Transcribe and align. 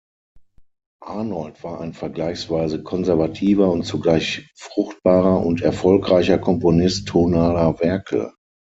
Arnold 1.05 1.63
war 1.63 1.79
ein 1.79 1.93
vergleichsweise 1.93 2.81
konservativer 2.81 3.69
und 3.69 3.83
zugleich 3.83 4.49
fruchtbarer 4.57 5.45
und 5.45 5.61
erfolgreicher 5.61 6.39
Komponist 6.39 7.07
tonaler 7.07 7.79
Werke. 7.81 8.33